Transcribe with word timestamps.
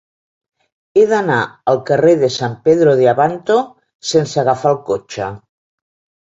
He 0.99 1.03
d'anar 1.11 1.37
al 1.73 1.81
carrer 1.89 2.15
de 2.23 2.31
San 2.37 2.57
Pedro 2.69 2.97
de 3.03 3.07
Abanto 3.13 3.61
sense 4.15 4.45
agafar 4.47 4.75
el 4.77 4.83
cotxe. 4.93 5.33